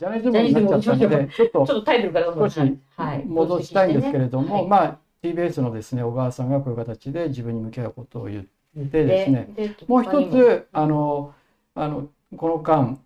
[0.00, 2.78] ジャニーズ部になっちゃったので、ちょっとちょっとタイトルから少し
[3.26, 11.34] 戻したいんですけれども、はいまあ TBS のですね小川さんがこういう形で自分に向き合うことを言ってですね、でもう一つあの
[11.74, 12.98] あのこの間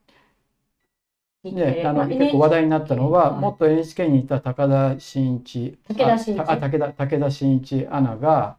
[1.43, 3.41] ね、あの結構話題になったのは、はい。
[3.41, 6.39] 元 NHK にいた高田真一武田真一。
[6.39, 8.57] 武田武田真一アナが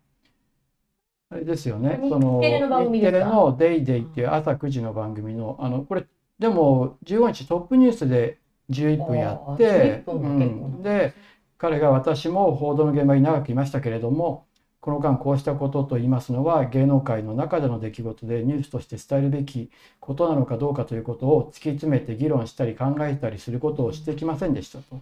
[1.31, 6.06] あれですよね日その日テレの「デイデイっていう朝9時の番組のあのこれ
[6.39, 8.39] でも15日トップニュースで
[8.70, 11.13] 11分やって、11分がうん、で
[11.58, 14.45] 彼が私も報道の現場に長くいましたけれども
[14.81, 25.02] この間こうしたことと言いますのは芸能界の中での出来事でニュースとして伝えるべきことなのかどうかということを突き詰めて議論したり考えたりすることをしてきませんでしたと。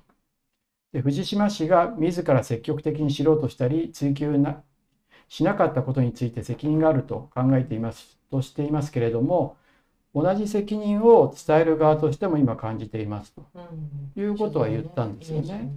[0.94, 4.62] で藤島氏が自ら積極的に知ろうとしたり追及な
[5.28, 9.58] しなかったことについて責任があると考えていますとしていますけれども
[10.16, 13.46] 同じ責任を伝える側としても今感じていますと。
[13.56, 14.22] うん。
[14.22, 15.72] いうことは言ったんですよね。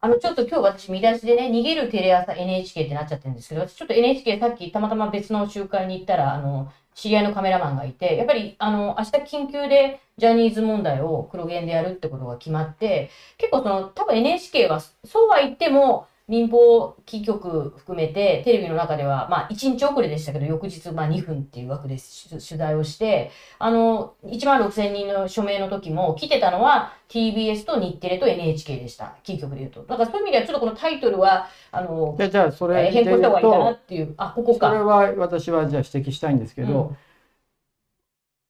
[0.00, 29.16] あの、ちょっと今日私見出しでね、逃げるテレ朝 NHK ってなっちゃってるんですけど、私ちょっと NHK さっきたまたま別の集会に行ったら、あの、知り合いのカメラマンがいて、やっぱり、あの、明日緊急でジャニーズ問題を黒源でやるってことが決まって、結構その、多分 NHK は、そうは言っても、民放キー局含めて、テレビの中では、まあ、1日遅れでしたけど、翌日、まあ、2分っていう枠で取取材をして、あの、1万6000人の署名の時も、来てたのは TBS と日テレと NHK でした。
[29.22, 29.82] キー局で言うと。
[29.84, 34.68] だからそういう意味では、ちょっとこのタイトルは、あの、でじゃあそれえー変更した方がいいかなとっていう、あ、ここか。
[34.68, 36.96] それは私はじゃあ指摘したいんですけど、うん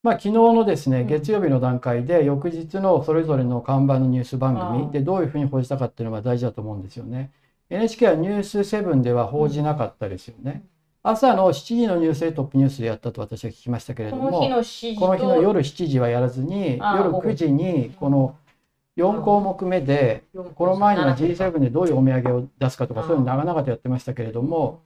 [0.03, 7.33] まあ、昨日のですねうん月曜日の段階で翌日のそれぞれの看板のニュース番組でどういうふうに報じたかっていうのが大事だと思うんですよね。
[7.71, 10.65] NHK はニュース7では報じなかったですよね。
[11.03, 18.37] 朝の7時のニュースでトップニュースでやったと私は聞きましたけれどもこの日の指示この日のと、夜7時はやらずに夜9時にこの
[18.97, 20.25] 4項目目で
[20.57, 24.83] この前には G7 でどういうお土産を出すかとかそういうの長々とやってましたけれども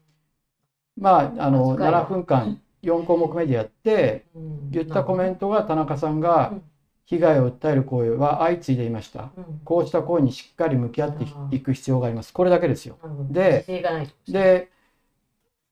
[0.99, 2.05] まああの扱いは。
[2.05, 4.71] 7分間4項目目でやってうん。
[4.71, 6.63] 言ったコメントが田中さんがうん
[7.11, 9.33] 被害を訴える声は相次いでいました。
[9.37, 12.33] うんこうした声にしっかり向き合っていく必要があります。
[12.33, 12.99] これだけですよ。
[13.31, 13.65] で
[14.29, 14.69] で、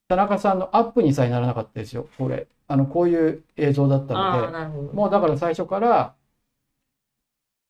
[0.08, 2.08] 田中さんのアップにさえならなかったですよ。
[2.18, 2.48] これ。
[2.66, 4.52] あの、こういう映像だったの。
[4.90, 6.14] で、もうだから最初から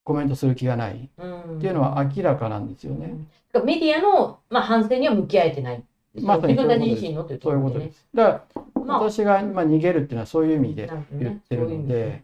[0.02, 3.06] コメントする気がないっうんていうのは明らかなんですよね。
[3.06, 3.28] うん
[3.64, 5.82] メディアの、まあ、反省には向き合えてない。
[6.22, 8.06] まさにそういうことです。
[8.14, 12.22] だから、まあ私が今逃げるっていうのはそういう意味で言ってるので、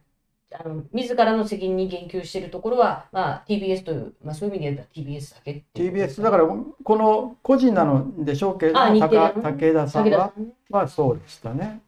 [0.57, 10.53] あの自らの責任に言及しているところは、まあ、TBS という、まあ、そういう意味で言えば TBS だけっていうことです TBS、だからこの個人なのでしょうけれどあも、日テレの高武田さんは武田さんね。
[10.71, 11.83] はそうでしたね。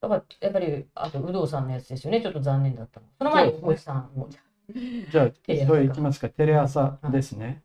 [0.00, 2.20] だからやっぱりあと有働さんのやつですよね。
[2.20, 3.06] ちょっと残念だったの。
[3.18, 5.30] その前にそう小石さんもじゃあ、
[5.66, 6.28] それいきますか。
[6.28, 7.62] テレ朝ですね。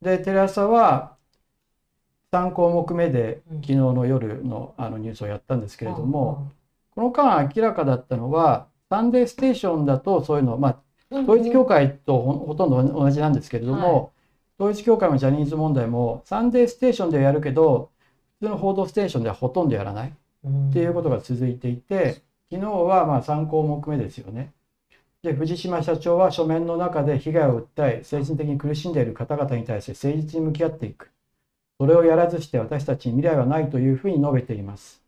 [0.00, 1.16] で、テレ朝は
[2.32, 3.60] 3項目目でうん。
[3.60, 6.50] 昨日の夜のあのニュースをやったんですけれども、
[6.94, 10.78] この間明らかだったのは、サンデーステーションだとそういうの、まあ、
[11.10, 14.12] うん統一教会とほほとんど同じなんですけれども、
[14.58, 17.90] 統一教会もジャニーズ問題も、サンデーステーションではやるけど、
[18.40, 20.12] 普通の報道ステーションではほとんどやらない。
[20.70, 24.52] っていうことが続いていて、昨日はまあ3項目目ですよね。
[25.22, 31.10] で、藤島社長は書面の中で被害を訴え、精神的に苦しんでいる方々に対して誠実に向き合っていく。
[31.78, 35.01] それをやらずして私たちに未来はないというふうに述べています。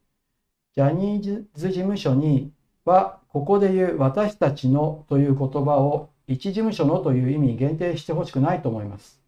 [0.77, 1.23] ジャニー
[1.55, 2.53] ズ事務所に
[2.85, 9.21] は、ここで言う私たちのという言葉を一事務所のという意味に限定してほしくないと思います。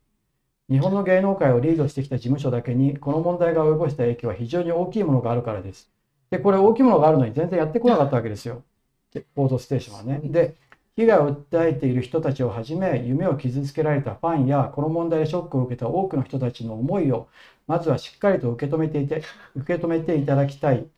[0.68, 5.88] 日本の芸能界をリードしてきた事務所だけに、この問題が及ぼした影響は非常に大きいものがあるからです。
[6.30, 8.64] で、これ大きいものがあるのに全然やってこなかったわけですよ。
[9.12, 10.20] で報道ステーションはね。
[10.24, 10.56] で、
[10.96, 17.28] 被害を訴えている人たちをはじめ、夢を傷つけられたファンや、この問題でショックを受けた多くの人たちの思いを、
[17.68, 19.22] まずはしっかりと受け止めていて、
[19.54, 20.88] 受け止めていただきたい。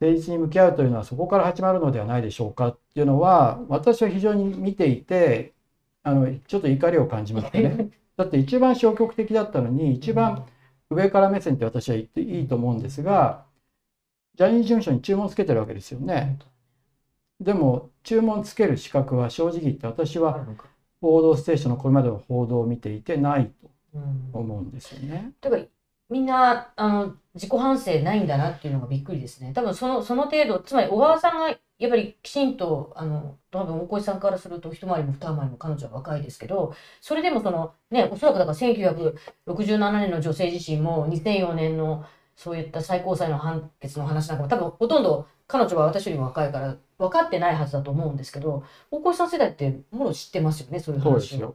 [0.00, 5.54] 誠実に向き合うというのはそこから始まるのではないでしょうかっていうのは、私は非常に見ていて、
[6.02, 7.90] あの、ちょっと怒りを感じましたね。
[8.16, 10.46] だって一番消極的だったのに、一番
[10.90, 13.44] 上から目線って私は言っていいと思うんですが、
[14.36, 16.38] ジャニーズ事務所に注文つけてるわけですよね。
[17.40, 20.46] でも、注文つける資格は正直言って私は
[21.00, 23.52] 報道ステーションのこれまでの報道を見ていてない
[23.94, 25.32] うんと思うんですよね。
[25.40, 25.62] だから
[26.08, 29.52] みんなあの自己反省ないんだなっていうのがびっくりですね。
[29.52, 42.04] 多分そのその程度、つまり小川さんがやっぱりきちんと、あの多分大越さんからすると一回りも二回りも彼女は若いですけど、それでもそのね、おそらくだから1967年の女性自身も2004年の
[42.36, 51.54] そういった最高裁の判決の話なんかも多分ほとんど彼女は私よりも若いから分かってないはずだと思うんですけど大越さん世代ってもろ知ってますよねそういう話を。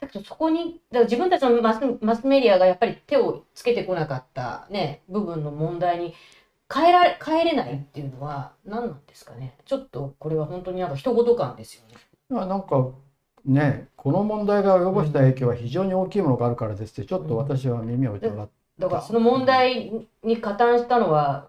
[0.00, 6.14] だけどそこにだから自分たちのマスマスメディアがやっぱり手をつけてこなかった、ね、部分の問題に
[6.72, 11.96] 変えられ変えれないっていうのは何なんですかねちょっとこれは本当になんか一言感ですよね。
[12.30, 12.88] なんか
[13.46, 18.52] ねこの問題が及ぼした影響は非常に大きいものがあるからですってちょっと私は耳を疑った。
[18.78, 19.92] だからその問題
[20.22, 21.48] に加担したのは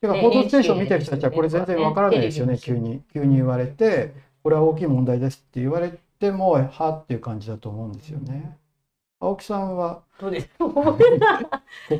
[0.00, 3.02] てか、報道ステーション見てる人たちはこれ全然わからないですよね、急に。
[3.12, 8.56] 急に言われて、これは大きい問題ですって言われても、はっていう感じだと思うんですよね。
[9.20, 10.92] 青木さんは、どうですここ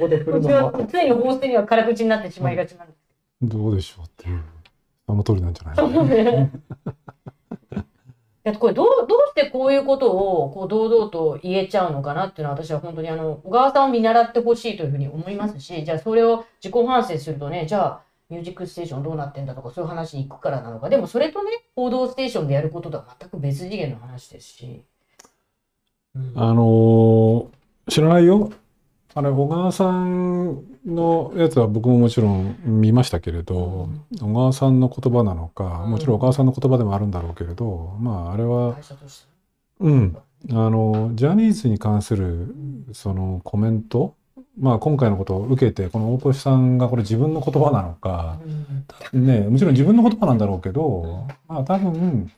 [0.08, 0.86] で振るのは？
[0.90, 2.98] 常に放出には辛口になってしまいがちなんです。
[3.42, 4.42] どうでしょうっていう、
[5.06, 6.50] あの通りなんじゃない
[8.52, 20.90] これどうどうしてこういうことをこう堂々と言えちゃうのかなっていうのは私は本当にあの小川さんを見習ってほしいというふうに思いますしじゃあそれを自己反省するとねじゃあ「ミュージックステーションどうなってんだ」とかそういう話に行くからなのか。
[20.90, 24.82] でもそれとね「報道ステーション」でやることとは全く別次元の話ですし。
[26.14, 27.46] うん、あのー、
[27.88, 28.52] 知らないよ。
[29.16, 33.88] あれ小川さんのやつは僕ももちろん見ましたけれど、
[34.20, 38.76] 小川さんの言葉なのか、もちろん小川さんの言葉でもあるんだろうけれど、まああれは、
[39.78, 40.16] うん、
[40.50, 42.54] あのジャニーズに関する
[42.92, 44.16] そのコメント、
[44.58, 48.40] まあ今回のことを受けてこの大越さんがこれ自分の言葉なのか、
[49.12, 52.32] ねもちろん自分の言葉なんだろうけど、まあ多分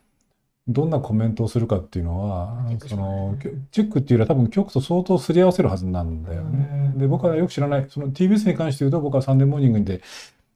[0.67, 3.37] どんなコメントをするかっていうのは、その、
[3.71, 6.93] チェックっていうよりは多分局と相当すり合わせるはずなんだよね。
[6.97, 10.01] で、僕はよく知らない、その TBS に関して言うと僕はサンデーモーニングで、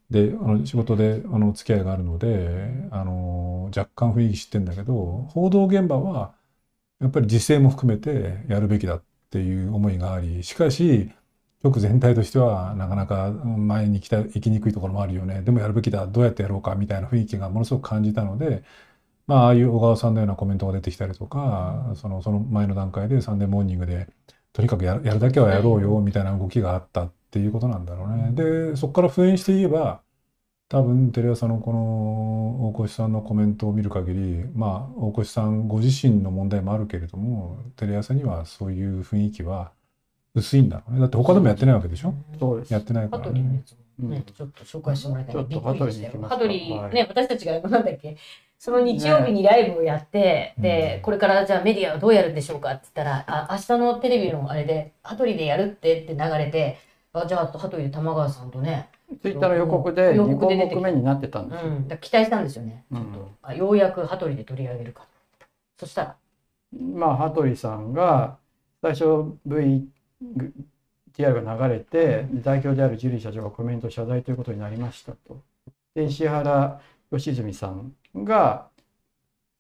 [0.10, 6.34] で、あの仕事であの付き合いがあるので、あの、若干雰囲気知ってんだけど、報道現場は
[7.00, 11.12] やっぱり時勢も含めてやるべきだっていう思いがあり、しかし、
[11.64, 15.42] 局全体としてはなかなか前にた行きにくいところもあるよね。
[15.44, 16.08] でもやるべきだ。
[16.08, 18.64] どうやってやろうかみたいな雰囲気がものすごく感じたので、
[19.28, 24.08] まあ、ああいう小川さんのようなコメントが出てきたりとか、そのその前の段階でサンデーモーニングで
[24.54, 28.32] とにかくやるだけはやろうよみたいな動きがあったっていうことなんだろうね。
[28.34, 30.02] でそこから復縁して言えば
[30.68, 39.72] 多分テレ朝のこの大越さんのコメントを見る限りまあ大越さんご自身の問題もあるけれどもテレ朝にはそういう雰囲気は
[40.34, 41.00] 薄いんだろうね。
[41.00, 43.64] だって他でもやってないわけでしょそうですやってないからね。
[44.00, 45.46] ね、ちょっと紹介してもらいたい。
[45.46, 46.24] びっくりしたよ。
[46.28, 48.18] ハドリー、ね、私たちがなんだっけ、
[48.62, 56.78] その日曜日にライブをやって、ね、で、これからじゃあメディアはどうやるんでしょうかって言ったら、あ、明日のテレビのあれで、ハドリーでやるってって流れて、
[57.12, 61.72] あ、じゃあ、ハドリーで玉川さんとね、ツイッターの予告で2項目目になってたんですよ。
[61.72, 62.86] うん、期待したんですよね。
[62.94, 65.08] ちょっと、うん、あようやく羽鳥で取り上げるか。
[65.80, 66.16] そしたら。
[66.80, 68.38] まあ、羽鳥さんが
[68.84, 69.88] 最初 V
[71.18, 75.42] TR が流れて、代表であるジュリー社長がコメント謝罪ということになりましたと。
[75.96, 76.80] で石原
[77.10, 78.68] 良純さんが、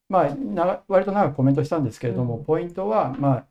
[0.09, 3.45] まあ、割と長くコメントしたんですけれども、うん、ポイントは、まあ、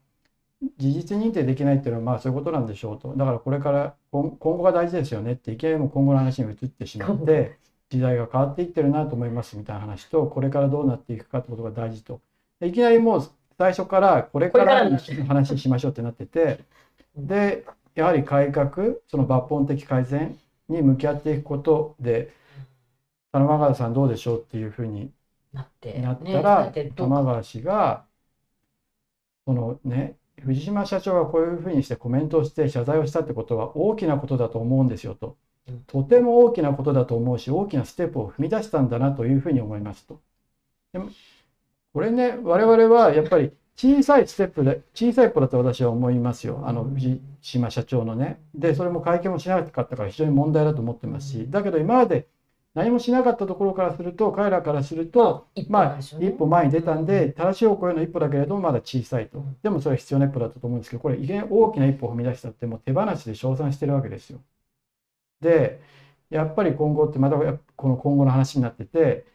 [0.79, 3.15] 事実認定できないっていうのはまあそういうことなんでしょうと。
[3.17, 7.57] だからこれから今後が大事ですよねっていきなりも今後の話に移ってしまって、
[7.89, 12.21] 時代が変わっていってるなと思いますみたいな話と、これからどうなっていくかってことが大事と。
[12.63, 16.61] いきなりもう最初からこれからの話しましょうってなってて、
[17.17, 18.71] で、やはり改革
[19.09, 22.33] その抜本的改善に向き合っていくことで
[23.33, 25.11] 玉川さんどうでしょうっていうふうに
[25.53, 28.05] なったら、ね、玉川氏が
[29.47, 35.37] そのね藤島社長がこういうふうにしてコメントをして謝罪をしたってことは大きなことだと思うんですよと。
[35.87, 40.21] とても大きなことだと思うし大きなステップを踏み出したんだなというふうに思いますと。
[40.93, 41.11] でも
[41.93, 46.63] これね我々はやっぱり小さいステップで、小さい一歩だと私は思いますよ。
[46.67, 48.39] あの、藤島社長のね。
[48.55, 52.29] で、それも会見もしなかったから非常に問題だと思ってますし、だけど今まで
[52.75, 59.45] 何もしなかったところからすると、彼らからすると、まあ、一歩前に出たんで、正しい方向への一歩だけれども、まだ小さいと。
[59.63, 64.41] でもそれは必要な一歩だったと思うんですけど、これ、いきなり大きな一歩を踏み出したって、もう手放しで称賛してるわけですよ。
[65.41, 65.81] で、
[66.31, 67.37] やっぱり今後ってまた
[67.77, 69.27] この今後の話になってて、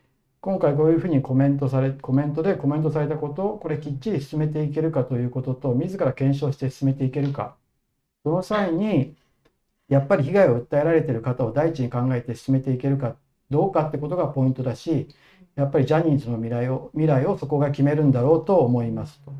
[0.41, 7.57] 今回こういうふうにコメントされ、コメントでコメントされたことを、これきっちり進めていけるかということと、自ら検証して進めていけるか。
[8.23, 9.15] その際に、
[9.89, 13.15] やっぱり被害を訴えられている方を第一に考えて進めていけるか
[13.49, 15.07] どうかってことがポイントだし、
[15.55, 19.33] やっぱりジャニーズの未来を、未来をそこが決めるんだろうと思いますと。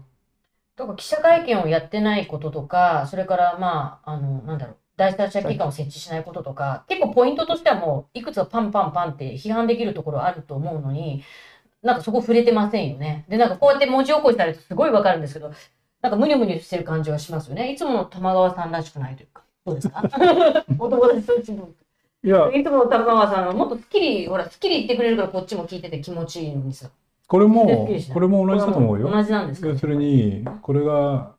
[0.76, 11.24] とか記者会見をやってないこととか、それからまあ、あの、なんだろう、第三者機関を設置しないこととか、結構ポイントとしてはもう、いくつかパンパンパンって批判できるところあると思うのに、
[11.82, 13.26] なんかそこ触れてませんよね。
[13.30, 15.52] で、なんかこうやって文字起こしされるとすごいわかるんですけど、
[16.02, 17.72] なんかムニュムニュしてる感じはしますよね。
[17.72, 19.44] いつもの玉川さんらしくないというか。
[19.66, 20.04] どうですか？
[20.80, 21.52] お友達と一
[22.26, 26.90] いいや、いつも玉川さんはもっとスッキリ、ほら、スッキリ言ってくれるからこっちも聞いてて気持ちいいのにさ。
[27.28, 29.12] これもこれも同じだと思うよ。
[29.12, 29.68] 同じなんですか？
[29.68, 31.34] 要するに、これが、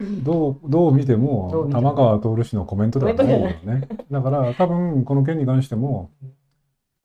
[0.00, 3.88] どう、どう見ても、玉川徹氏のコメントだと思うよね。
[4.10, 6.10] だから、多分、この件に関しても、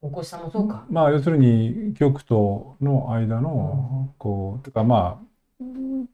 [0.01, 0.85] 大越さんもそうか。
[0.89, 5.63] まあ、要するに、局との間の、こう、てかまあ、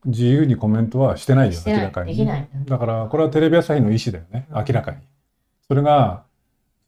[0.05, 1.59] 自由にコメントはしてないよ。
[1.65, 2.27] 明らかに。
[2.65, 4.97] だから、これはテレビ朝日の意思だよね、明らかに。
[5.67, 6.23] それが、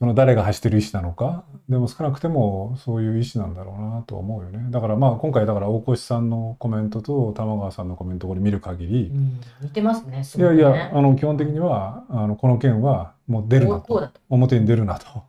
[0.04, 4.70] その誰が発してる意思なのか、でも少なくてもそういう意思なんだろうなと思うよね。
[4.70, 10.26] だからまあ今回だから大越さんのコメントと玉川さんのコメントをこれ見る限り、うん似てますね。
[10.26, 14.10] すいやいや、あの基本的にはあのこの件はもう出るなと。
[14.30, 15.24] 表に出るなと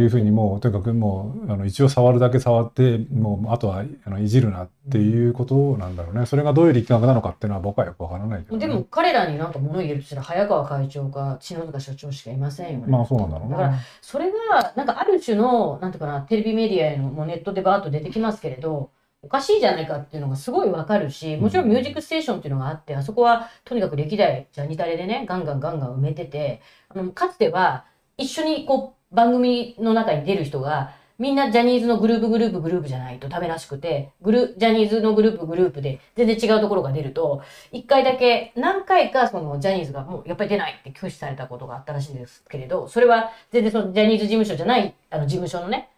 [0.00, 6.26] いうふうにもうとにかくもうあの一応触るだけ触ってもうあとはあのいじるなっていうことなんだろうね。
[6.26, 12.86] それがどういう力学なのかっていうのは僕はよくわからないけどね、でも彼らになんか物言えるとしたら早川会長か篠塚社長しかいませんよね。
[12.86, 13.78] まあそうなんだろうだからな。
[14.00, 18.90] それがなんかある種のなんていうかなテレビメディアへのもうネットでバーッと出てきますけれど
[19.22, 27.84] おかしいじゃないかっていうのがすごいわかるしもちろん「ミュージックステーション」っていうのがあってあそこはとにかく歴代ジャニタレでねガンガンガンガン埋めててあのかつては
[28.16, 45.88] 一緒にこう番組の中に出る人がみんなジャニーズのグループグループグループじゃないとダメらしくてグルジャニーズのグループグループで全然違うところが出ると一回だけ何回かそのジャニーズがもうやっぱり出ないって拒否されたことがあったらしいんですけれどそれは全然そのジャニーズ事務所じゃないあの事務所のね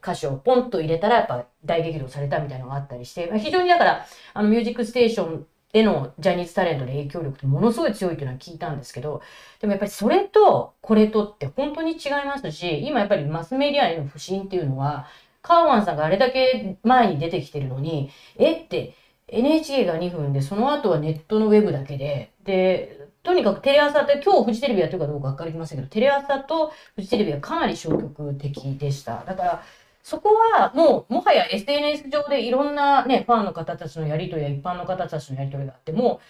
[0.00, 9.22] 歌詞をポンと入れたらやっぱ大激怒されたみたいなのがあったりして、非常にだからあのミュージックステーションへのジャニーズタレントの影響力ってものすごい強いっていうのは聞いたんですけど
[9.60, 15.06] でもやっぱりそれとこれとって本当に違いますし今やっぱりマスメディアへの不信っていうのは
[15.40, 18.94] カーワンさんがあれだけ前に出てきてるのにえって
[19.28, 29.24] NHK が2分でその後はネットのウェブだけででとにかくテレ朝って今日フジテレビやってるかどうか分かりませんけどテレ朝とフジテレビはかなり消極的でした。
[29.24, 29.62] だから
[30.02, 36.20] そこはもうもはや SNS 上でいろんなねファンの方たちのやり取りや一般の方たちのやり取りがあっても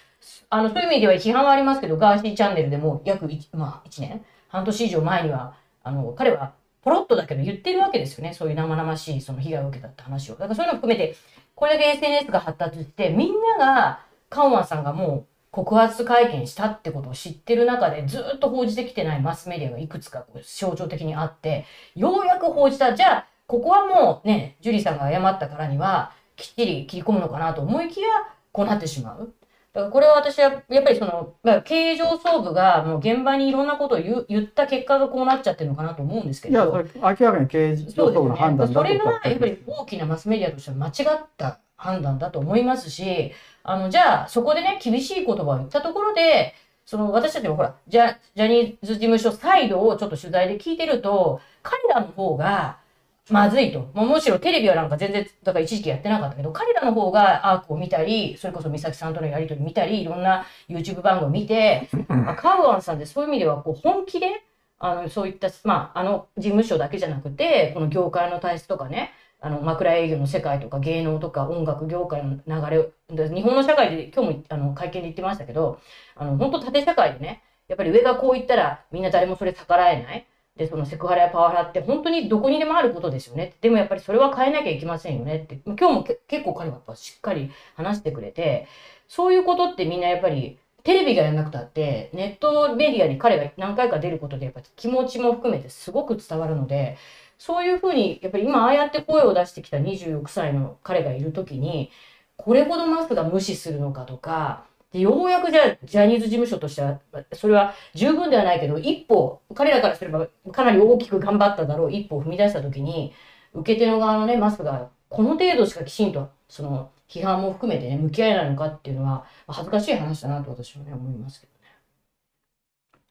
[0.51, 6.53] あのそういう意味では批判はありますけどガーシーチャンネルでも約 1,、まあ、1年半年以上前にはあの彼は
[6.83, 8.35] ポロッとだけど言ってるわけですよね。
[8.35, 10.35] そういう生々しいその被害を受けたって話を。
[10.35, 11.17] だからそういうのを含めて
[11.55, 22.97] これだけ SNS が発達してみんながカンワンさんがもう告発会見したってことを知ってる中でずっと報じてきてないマスメディアがいくつかこう象徴的にあってようやく報じた。
[22.97, 28.09] じゃあここはもうねジュリーさんが謝ったからにはきっちり切り込むのかなと思いきや
[28.51, 29.35] こうなってしまう。
[29.75, 43.33] だからこれは私はやっぱりそのまあ経営上層部がもう現場にいろんなことを言う言った結果がこうなっちゃってるのかなと思うんですけいや、どそれ明らかに経営上層部の判断だとそれが思やっぱり大きなマスメディアとしては間違った判断だと思いますし、
[43.65, 46.55] あの、じゃあそこでね、厳しい言葉を言ったところで、
[46.87, 52.82] その私たちもほら、ジャジャニーズ事務所サイドをちょっと取材で聞いてると、彼らの方が
[53.31, 53.91] まずいと。
[53.95, 64.43] もうむしろテレビはなんか全然、だから一時期やってなかったけど、彼らの方がアークを見たり、それこそ美咲さんとのやりとり見たり、いろんな YouTube 番組を見て、あカウアンさんってそういう意味ではこう本気で、
[64.79, 72.77] あの、そういった、まあ、あの事務所だけじゃなくて、この業界の体質とかね、あの、枕営業の世界とか芸能とか音楽業界の流
[73.09, 75.81] れで日本の社会で今日もあの会見で言ってましたけど、
[76.17, 80.27] あの、本当縦社会でね、やっぱり上がこう言ったらみんな誰もそれ逆らえない。
[80.57, 83.55] で、そのセクハラやパワハラって本当にどこにでもあることですよね。
[83.61, 88.67] でもやっぱりそれは変えなきゃいけませんよねって、今日も結構彼はやっぱしっかり話してくれて、
[89.09, 96.97] そういうことってみんなやっぱりテレビがやらなくたって、ネットメディアに彼が何回か出ることでやっぱ気持ちも含めてすごく伝わるので、
[97.39, 101.91] そういうふうに、やっぱり今ああやって声を出してきた26歳の彼がいるときに、
[102.37, 107.01] これほどマスクが無視するのかとか、でようやくじゃあジャニーズ事務所としては、
[107.33, 113.13] それは十分ではないけど、一歩、彼らからすればかなり大きく頑張っただろう一歩を踏み出したときに、
[113.55, 121.59] 受け手の側のね、マスがこの程度しかきちんと、その批判も含めてね、向き合えないのかっていうのは、恥ずかしい話だなと私はね、思いますけどね。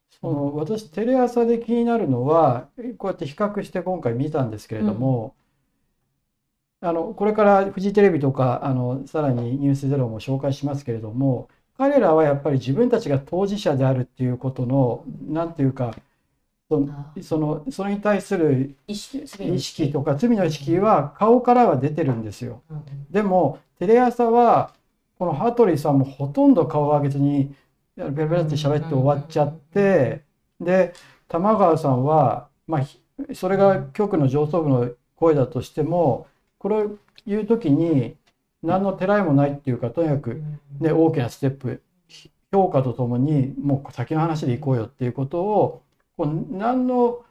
[0.10, 5.36] その私テレ朝で気になるのはこうやって比較して今回見たんですけれども、
[6.82, 11.50] あのこれからフジテレビとかあのさらに「ニュースゼロも紹介しますけれども
[11.82, 15.96] 彼らはやっぱり自分たちが当事者であるっていうことのなんていうか
[16.70, 22.62] そのあそのそれに対する意識、とか罪の意識は顔からは出てるんですよ。
[22.70, 24.76] うんでもテレ朝は
[25.18, 27.52] この羽鳥さんもほとんど顔を上げずに
[27.98, 30.22] ベラベラって喋って終わっちゃって
[30.60, 30.94] で
[31.30, 33.00] 玉川さんはまあひ
[33.34, 36.28] それが局の上層部の声だとしても
[36.60, 36.92] これを
[37.26, 38.18] 言う時に
[38.64, 40.44] 何のてらいもないっていうかとにかく、
[40.80, 41.82] ね、大きなステップ
[42.52, 45.84] 評価とともにもう先の話でいこうよっていうことを
[46.18, 47.24] こう何の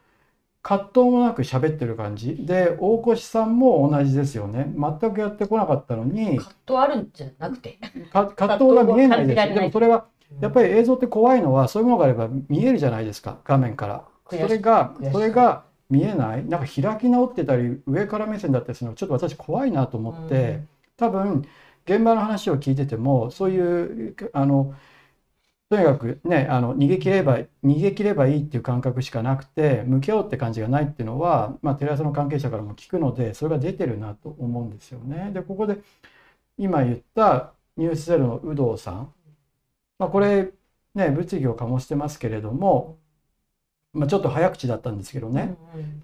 [0.63, 2.35] 葛藤もなく喋ってる感じ。
[2.45, 4.71] で大越さんも同じですよね。
[4.77, 7.79] 全くやってこなかったのに葛藤あるんじゃなくて。
[8.11, 9.53] 葛藤が見えないです。
[9.53, 10.05] でもそれは
[10.39, 14.03] やっぱりり映像って怖いのはそういうものがあれば見えるじゃないですか画面から。
[14.29, 16.45] それがそれが見えない。
[16.45, 20.61] なんか開き直ってたり上から目線だったりするのがちょっと私怖いなと思って、
[21.01, 21.41] 多分
[21.85, 24.75] 現場の話を聞いててもそういうあの
[25.69, 35.31] とにかくねあの逃げ切れば逃げ切ればいいっていう感覚しかなくて向き合おうって感じがないっていうのは、まあ、テレ朝の関係者からも聞くのでそれが出てるなと思うんですよね。
[35.33, 35.77] でここで
[36.57, 39.13] 今言ったニュースゼロの有働さん、
[39.99, 40.51] まあ、これ
[40.95, 42.97] ね物議を醸してますけれども、
[43.93, 45.55] まあ、ちょっと早口だったんですけどね、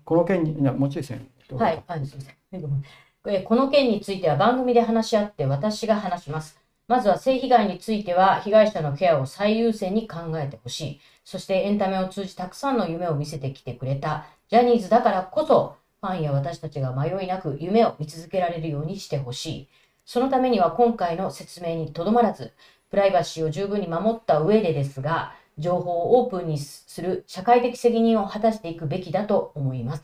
[0.05, 1.25] この件にもうちょいですね。
[1.55, 3.06] はい、はい、すみません。
[3.45, 6.57] この件については番組で話し合って私が話します。
[6.87, 10.99] まずは性被害については被害者のケアを最優先に考えてほしい。
[11.25, 19.67] そしてエンタメを通じたくさんの夢を見せてきてくれたジャニーズだからこそファンや私たちが迷いなく夢を見続けられるようにしてほしい。
[20.05, 22.53] そのためには今回の説明にとどまらず、
[22.89, 30.03] プライバシーを十分に守った上でですが、情報をオープンにする社会的責任を果たしていくべきだと思います。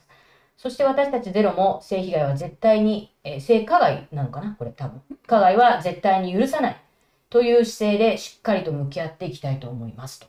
[0.63, 4.55] そして私たちゼロも性被害は絶対に、えー性加害なのかな？
[4.57, 5.01] これ多分。
[5.27, 6.81] 加害は絶対に許さない
[7.29, 10.27] という姿勢でしっかりと向き合っていきたいと思いますと。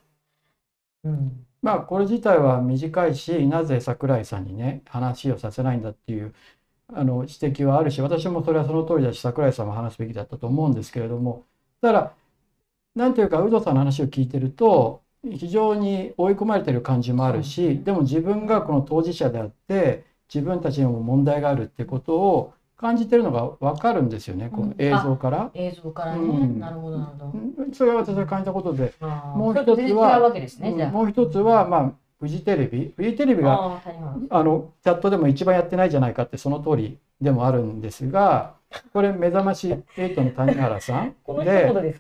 [1.05, 1.47] うん。
[1.63, 6.35] まあこれ自体は短いしなぜ桜井さんにね話をさせないんだっていう
[6.93, 11.45] あの指摘はあるし私もそれはその通りだし桜井さんも話すべきだったと思うんですけれども
[11.81, 12.13] だから
[12.97, 25.51] なんていうか有働さんの話を聞いてると非常に追い込まれてる感じもあるしでも自分がこの当事者であって自分たちにも問題があるってことを感じてるのが分かるんですよねこの映像から。
[25.55, 26.23] 映像からね。
[26.23, 27.33] うんなるほど、なるほど。
[27.65, 30.91] うんそれは私が感じたことでもう一つは。
[30.93, 33.81] もう一つはまあフジテレビフジテレビが
[34.31, 38.55] あのチャットでも一番やってないじゃないかってその通りでもあるんですが
[38.93, 41.95] これ目覚まし8の谷原さん で。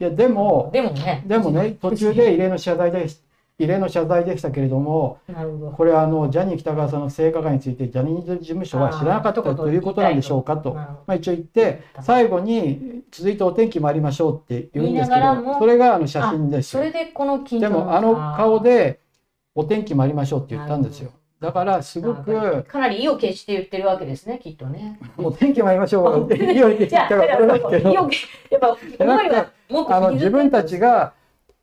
[0.00, 1.24] いやでもでもね。
[1.26, 3.20] でもね途中で異例の謝罪でし
[3.60, 5.74] 異例の謝罪でしたけれどもど。
[5.76, 19.00] これはあのジャニー喜多川さんの性加害についてジャニーズ事務所は知らなかったということなんでしょうかと、まあ、一応言って最後に続いてお天気参りましょうって言うんですけどそれがあの写真ですそれでこのでもあの顔で
[19.54, 21.10] お天気参りましょうって言ったんですよ。
[21.40, 24.98] だからすごくかなり意を決して言ってるわけですね、きっとね。
[25.16, 26.26] お天気参りましょう。
[26.26, 27.92] って言われてきじゃあ、たからこれだけど。
[27.92, 31.12] 意を決やっぱ、思いはもっとあの自分たちが、が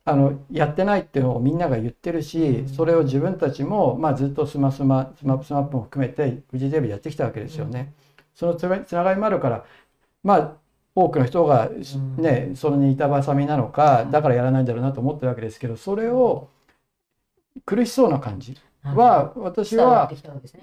[0.07, 2.69] あのやってないっていうのをみんなが言ってるし、うん。
[2.69, 7.91] それを自分たちも、まあ、ずっとスマスマスマスマップも含めてフジテレビでやってきたわけですよね。
[8.35, 9.65] そのつながりもあるから
[10.23, 10.53] まあ
[10.93, 12.21] 多くの人がん。
[12.21, 16.49] ね、それに板挟みなのかだからやらないんだろうなと思ってるわけですけどそれを
[17.65, 20.11] 苦しそうな感じは私は、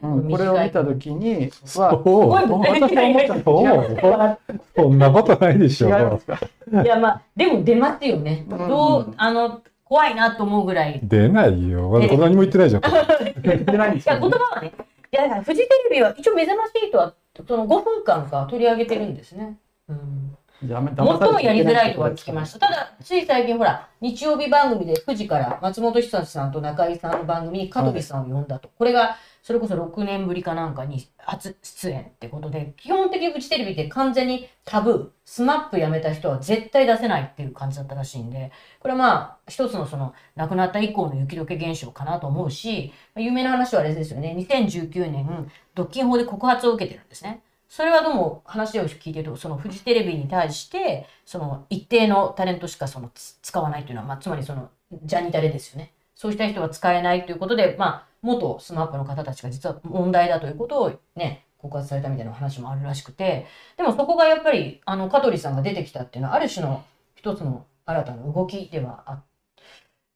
[0.02, 4.38] うん、これを見た時にはおお、私は思った。
[4.76, 5.88] そんなことないでしょ。
[5.88, 6.38] いますか？
[6.72, 8.46] いや、まあ、でも出ますよね。
[8.48, 10.96] うんどう、あの、怖いなと思うぐらい。
[10.96, 11.90] い出ないよ。
[12.00, 12.82] 何も言ってないじゃん。
[13.42, 14.72] 言ってないんですや、よ言葉はね、
[15.12, 17.12] いや、だからフジテレビは一応目覚ましいとは、
[17.46, 19.58] その5分間か取り上げてるんですね。
[19.88, 22.60] うん最もやりづらいとは聞きたました。
[22.60, 28.70] ただ、つい最近ほら、日曜日番組で9時から松本人志さんと中井さんの番組に香取さんを呼んだと。
[28.78, 47.42] これが、それこそ6年ぶりかなんかに初出演ってことで、基本的にフジテレビって完全にタブー、スマップ辞めた人は絶対出せないっていう感じだったらしいんで、これはまあ、一つのその、亡くなった以降の雪解け現象かなと思うし、有名な話はあれですよね、2019年、独禁法で告発を受けてるんですね。
[47.68, 54.70] それはどうも話を聞いてると、そのフジテレビに対して、その一定のタレントしかその使わないというのは、まあ、つまりその
[55.02, 55.94] ジャニタレですよね。
[56.14, 66.82] そうした人は使えないということで、まあ、元スマップの方たちが実は問題だということをね、告発されたみたいな話もあるらしくて、でもそこがやっぱり、あの、香取さんが出てきたっていうのは、ある種の
[67.14, 69.22] 一つの新たな動きではあ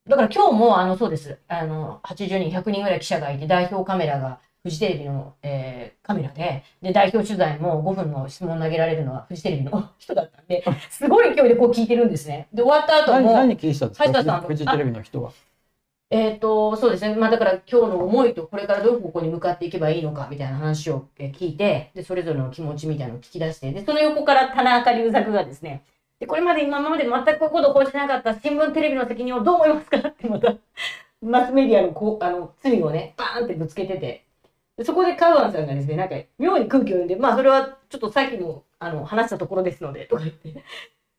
[0.09, 1.39] だから今日も、あの、そうです。
[1.49, 12.49] あの、80人、100人ぐらい記者がいて、代表カメラが、フジテレビの、えーカメラで、で、代表取材も5分の質問投げられるのはフジテレビの人だったんで、すごい勢いでこう聞いてるんですね。
[12.53, 14.41] で、終わった後何も、何聞いてたんですか？
[14.47, 15.33] フジテレビの人は。
[16.11, 17.17] えっ、と、そうですね。
[17.17, 25.83] まあだから今日の思いとこれからどういう方向に向かっていけばいいのかみたいな話を聞いて、で、それぞれの気持ちみたいなのを聞き出して、で、その横から田中隆作がですね、
[26.21, 29.99] で、これまで今まで全くこういうことを報じてなかった新聞テレビの責任をどう思いますか？
[29.99, 30.55] ってまた、
[31.23, 34.25] マスメディアのこう、あの、罪をね、バーンってぶつけてて、
[34.77, 40.63] でそこでカウアンさんがですね、なんか妙に空気を読んで、まあそれはちょっとさっきもあの話したところですので、とか言って、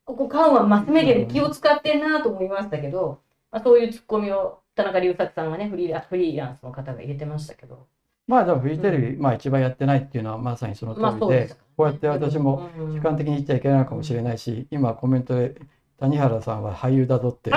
[0.05, 3.19] ここカウアンマスメディアに気を使ってんなと思いましたけど、
[3.51, 7.87] まあ、そういうツッコミを田中隆作さんはねフリーラ、フリーランスの方が入れてましたけど、
[8.27, 15.55] まあでもフジテレビ、まあ一番やってないっていうのはまさにその通りで、まあですこうやって私もうん主観的に言っちゃいけないのかもしれないし、今コメントで
[15.99, 17.51] 谷原さんは俳優だぞって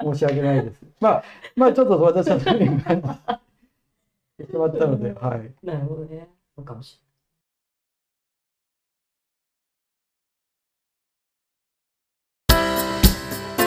[0.00, 0.84] 申し訳ないです。
[1.00, 1.24] まあ
[1.56, 5.54] まあちょっと私はそういう感じてしまったので、はい。
[5.62, 6.28] なるほどね。
[6.56, 7.01] そうかもし